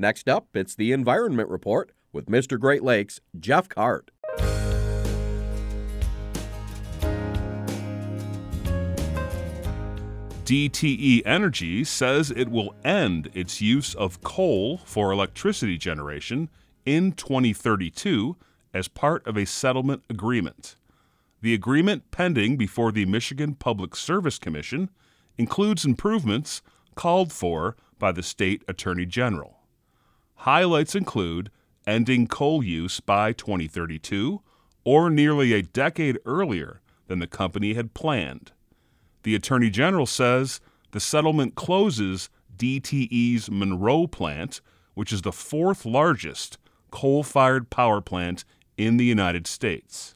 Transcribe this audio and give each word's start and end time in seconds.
Next 0.00 0.28
up, 0.28 0.46
it's 0.54 0.76
the 0.76 0.92
Environment 0.92 1.48
Report 1.48 1.90
with 2.12 2.26
Mr. 2.26 2.56
Great 2.56 2.84
Lakes, 2.84 3.20
Jeff 3.40 3.68
Kart. 3.68 4.10
DTE 10.44 11.22
Energy 11.26 11.82
says 11.82 12.30
it 12.30 12.48
will 12.48 12.76
end 12.84 13.28
its 13.34 13.60
use 13.60 13.92
of 13.96 14.22
coal 14.22 14.78
for 14.84 15.10
electricity 15.10 15.76
generation 15.76 16.48
in 16.86 17.10
2032 17.10 18.36
as 18.72 18.86
part 18.86 19.26
of 19.26 19.36
a 19.36 19.44
settlement 19.44 20.04
agreement. 20.08 20.76
The 21.40 21.54
agreement 21.54 22.12
pending 22.12 22.56
before 22.56 22.92
the 22.92 23.04
Michigan 23.04 23.56
Public 23.56 23.96
Service 23.96 24.38
Commission 24.38 24.90
includes 25.36 25.84
improvements 25.84 26.62
called 26.94 27.32
for 27.32 27.76
by 27.98 28.12
the 28.12 28.22
state 28.22 28.62
attorney 28.68 29.04
general. 29.04 29.57
Highlights 30.42 30.94
include 30.94 31.50
ending 31.86 32.28
coal 32.28 32.62
use 32.62 33.00
by 33.00 33.32
2032, 33.32 34.40
or 34.84 35.10
nearly 35.10 35.52
a 35.52 35.62
decade 35.62 36.18
earlier 36.24 36.80
than 37.08 37.18
the 37.18 37.26
company 37.26 37.74
had 37.74 37.92
planned. 37.92 38.52
The 39.24 39.34
Attorney 39.34 39.68
General 39.68 40.06
says 40.06 40.60
the 40.92 41.00
settlement 41.00 41.56
closes 41.56 42.30
DTE's 42.56 43.50
Monroe 43.50 44.06
plant, 44.06 44.60
which 44.94 45.12
is 45.12 45.22
the 45.22 45.32
fourth 45.32 45.84
largest 45.84 46.56
coal 46.90 47.24
fired 47.24 47.68
power 47.68 48.00
plant 48.00 48.44
in 48.76 48.96
the 48.96 49.04
United 49.04 49.46
States. 49.46 50.14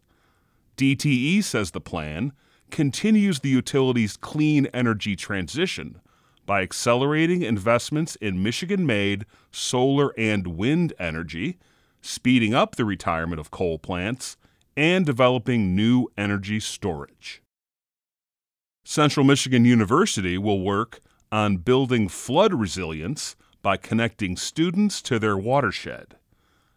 DTE 0.77 1.43
says 1.43 1.73
the 1.73 1.81
plan 1.81 2.33
continues 2.71 3.41
the 3.41 3.49
utility's 3.49 4.17
clean 4.17 4.67
energy 4.67 5.17
transition 5.17 6.01
by 6.47 6.63
accelerating 6.63 7.43
investments 7.43 8.17
in 8.17 8.43
Michigan 8.43 8.85
made 8.87 9.27
solar 9.51 10.13
and 10.19 10.47
wind 10.47 10.93
energy, 10.99 11.59
speeding 12.01 12.55
up 12.55 12.77
the 12.77 12.85
retirement 12.85 13.41
of 13.41 13.51
coal 13.51 13.79
plants, 13.79 14.37
and 14.77 15.05
developing 15.07 15.77
new 15.77 16.09
energy 16.17 16.59
storage. 16.59 17.43
Central 18.85 19.25
Michigan 19.25 19.65
University 19.65 20.37
will 20.37 20.61
work 20.61 21.01
on 21.31 21.59
building 21.59 22.09
flood 22.09 22.53
resilience 22.53 23.37
by 23.63 23.77
connecting 23.77 24.37
students 24.37 25.01
to 25.03 25.19
their 25.19 25.37
watershed. 25.37 26.17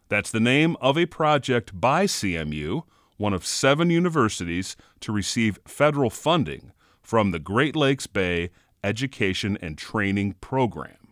That's 0.08 0.30
the 0.30 0.40
name 0.40 0.76
of 0.80 0.96
a 0.96 1.06
project 1.06 1.78
by 1.78 2.06
CMU, 2.06 2.84
one 3.16 3.34
of 3.34 3.44
seven 3.44 3.90
universities 3.90 4.76
to 5.00 5.10
receive 5.10 5.58
federal 5.66 6.10
funding 6.10 6.72
from 7.02 7.30
the 7.30 7.38
Great 7.38 7.74
Lakes 7.74 8.06
Bay 8.06 8.50
Education 8.86 9.58
and 9.60 9.76
Training 9.76 10.36
Program. 10.40 11.08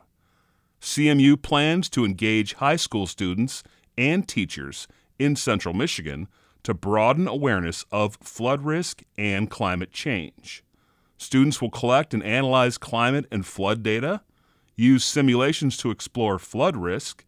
CMU 0.81 1.43
plans 1.43 1.89
to 1.89 2.05
engage 2.05 2.55
high 2.55 2.77
school 2.77 3.09
students 3.09 3.65
and 3.99 4.29
teachers 4.29 4.87
in 5.19 5.35
central 5.35 5.75
Michigan 5.75 6.29
to 6.63 6.73
broaden 6.73 7.27
awareness 7.27 7.85
of 7.91 8.17
flood 8.23 8.63
risk 8.63 9.03
and 9.19 9.51
climate 9.51 9.91
change. 9.91 10.63
Students 11.19 11.61
will 11.61 11.71
collect 11.71 12.15
and 12.15 12.23
analyze 12.23 12.79
climate 12.79 13.27
and 13.33 13.45
flood 13.45 13.83
data, 13.83 14.23
use 14.77 15.05
simulations 15.05 15.77
to 15.79 15.91
explore 15.91 16.39
flood 16.39 16.77
risk, 16.77 17.25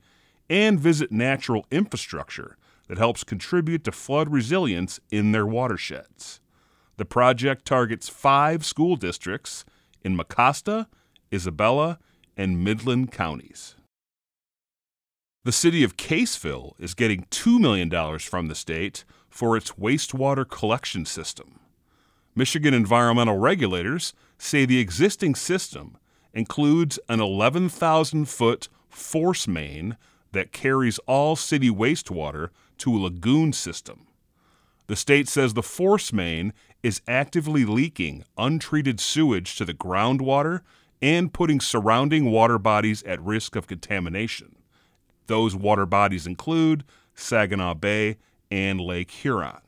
and 0.49 0.79
visit 0.79 1.11
natural 1.11 1.67
infrastructure 1.73 2.57
that 2.87 2.99
helps 2.99 3.25
contribute 3.25 3.83
to 3.83 3.91
flood 3.91 4.29
resilience 4.31 5.01
in 5.11 5.33
their 5.33 5.47
watersheds. 5.47 6.41
The 6.99 7.05
project 7.05 7.65
targets 7.65 8.09
five 8.09 8.65
school 8.65 8.95
districts 8.95 9.65
in 10.07 10.17
Mecosta, 10.17 10.87
Isabella, 11.35 11.99
and 12.37 12.63
Midland 12.63 13.11
counties. 13.11 13.75
The 15.45 15.51
city 15.51 15.83
of 15.83 15.97
Caseville 15.97 16.75
is 16.79 16.95
getting 16.95 17.25
$2 17.25 17.59
million 17.59 18.19
from 18.21 18.47
the 18.47 18.55
state 18.55 19.05
for 19.29 19.57
its 19.57 19.73
wastewater 19.73 20.49
collection 20.49 21.05
system. 21.07 21.59
Michigan 22.37 22.73
environmental 22.73 23.39
regulators 23.39 24.15
say 24.39 24.65
the 24.65 24.79
existing 24.79 25.35
system 25.35 25.99
includes 26.33 27.01
an 27.09 27.21
11,000 27.21 28.27
foot 28.27 28.69
force 28.89 29.49
main 29.49 29.97
that 30.31 30.53
carries 30.53 31.01
all 31.07 31.35
city 31.35 31.71
wastewater 31.71 32.51
to 32.79 32.95
a 32.95 32.99
lagoon 32.99 33.53
system. 33.53 34.07
The 34.87 34.97
state 34.97 35.29
says 35.29 35.55
the 35.55 35.63
force 35.63 36.13
main 36.13 36.53
is 36.83 37.01
actively 37.09 37.65
leaking 37.65 38.25
untreated 38.39 39.01
sewage 39.01 39.57
to 39.57 39.65
the 39.65 39.75
groundwater 39.75 40.61
and 41.03 41.33
putting 41.33 41.61
surrounding 41.61 42.31
water 42.31 42.59
bodies 42.59 43.03
at 43.03 43.21
risk 43.21 43.57
of 43.57 43.67
contamination. 43.67 44.57
Those 45.27 45.57
water 45.57 45.87
bodies 45.87 46.27
include 46.27 46.85
Saginaw 47.15 47.75
Bay 47.75 48.19
and 48.51 48.81
Lake 48.81 49.11
Huron. 49.11 49.61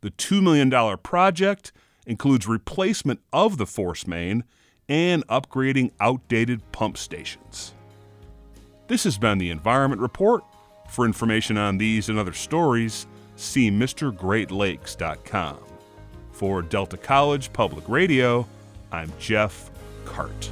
The 0.00 0.10
$2 0.10 0.42
million 0.42 0.98
project 0.98 1.72
includes 2.06 2.46
replacement 2.46 3.20
of 3.32 3.56
the 3.56 3.66
force 3.66 4.06
main 4.06 4.44
and 4.88 5.26
upgrading 5.28 5.92
outdated 6.00 6.60
pump 6.72 6.96
stations. 6.96 7.74
This 8.88 9.04
has 9.04 9.18
been 9.18 9.38
the 9.38 9.50
Environment 9.50 10.02
Report. 10.02 10.42
For 10.88 11.04
information 11.04 11.56
on 11.56 11.78
these 11.78 12.08
and 12.08 12.18
other 12.18 12.32
stories, 12.32 13.06
see 13.40 13.70
MrGreatLakes.com. 13.70 15.58
For 16.32 16.62
Delta 16.62 16.96
College 16.96 17.52
Public 17.52 17.88
Radio, 17.88 18.46
I'm 18.92 19.12
Jeff 19.18 19.70
Kart. 20.04 20.50